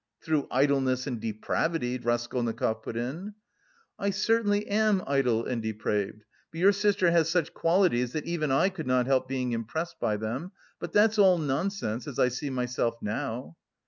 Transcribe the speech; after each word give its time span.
"Through 0.19 0.47
idleness 0.49 1.05
and 1.05 1.19
depravity," 1.21 1.99
Raskolnikov 1.99 2.81
put 2.81 2.97
in. 2.97 3.35
"I 3.99 4.09
certainly 4.09 4.67
am 4.67 5.03
idle 5.05 5.45
and 5.45 5.61
depraved, 5.61 6.23
but 6.49 6.59
your 6.59 6.71
sister 6.71 7.11
has 7.11 7.29
such 7.29 7.53
qualities 7.53 8.13
that 8.13 8.25
even 8.25 8.49
I 8.51 8.69
could 8.69 8.87
not 8.87 9.05
help 9.05 9.27
being 9.27 9.51
impressed 9.51 9.99
by 9.99 10.17
them. 10.17 10.53
But 10.79 10.91
that's 10.91 11.19
all 11.19 11.37
nonsense, 11.37 12.07
as 12.07 12.17
I 12.17 12.29
see 12.29 12.49
myself 12.49 12.95
now." 13.03 13.57